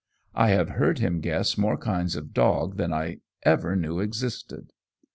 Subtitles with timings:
[0.33, 4.73] I have heard him guess more kinds of dog than I ever knew existed.